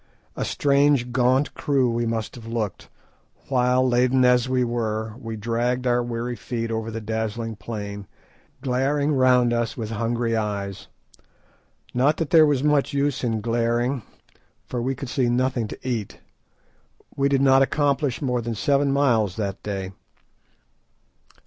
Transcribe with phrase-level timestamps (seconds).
[0.35, 2.89] A strange gaunt crew we must have looked,
[3.49, 8.07] while, laden as we were, we dragged our weary feet over the dazzling plain,
[8.63, 10.87] glaring round us with hungry eyes.
[11.93, 14.01] Not that there was much use in glaring,
[14.65, 16.19] for we could see nothing to eat.
[17.15, 19.91] We did not accomplish more than seven miles that day.